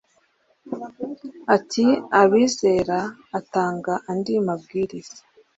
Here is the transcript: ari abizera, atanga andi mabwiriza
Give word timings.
ari 1.55 1.87
abizera, 2.21 2.99
atanga 3.39 3.93
andi 4.11 4.33
mabwiriza 4.47 5.19